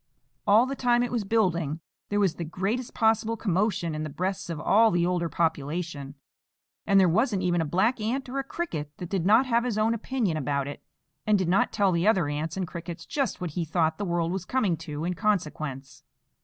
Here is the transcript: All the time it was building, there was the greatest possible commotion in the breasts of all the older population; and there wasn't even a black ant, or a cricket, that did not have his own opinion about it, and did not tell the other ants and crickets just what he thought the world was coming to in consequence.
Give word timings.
All 0.47 0.65
the 0.65 0.75
time 0.75 1.03
it 1.03 1.11
was 1.11 1.23
building, 1.23 1.79
there 2.09 2.19
was 2.19 2.33
the 2.37 2.43
greatest 2.43 2.95
possible 2.95 3.37
commotion 3.37 3.93
in 3.93 4.01
the 4.01 4.09
breasts 4.09 4.49
of 4.49 4.59
all 4.59 4.89
the 4.89 5.05
older 5.05 5.29
population; 5.29 6.15
and 6.87 6.99
there 6.99 7.07
wasn't 7.07 7.43
even 7.43 7.61
a 7.61 7.65
black 7.65 8.01
ant, 8.01 8.27
or 8.27 8.39
a 8.39 8.43
cricket, 8.43 8.91
that 8.97 9.09
did 9.11 9.27
not 9.27 9.45
have 9.45 9.63
his 9.63 9.77
own 9.77 9.93
opinion 9.93 10.37
about 10.37 10.67
it, 10.67 10.81
and 11.27 11.37
did 11.37 11.47
not 11.49 11.71
tell 11.71 11.91
the 11.91 12.07
other 12.07 12.27
ants 12.27 12.57
and 12.57 12.67
crickets 12.67 13.05
just 13.05 13.39
what 13.39 13.51
he 13.51 13.63
thought 13.63 13.99
the 13.99 14.03
world 14.05 14.31
was 14.31 14.43
coming 14.43 14.75
to 14.77 15.05
in 15.05 15.13
consequence. 15.13 16.01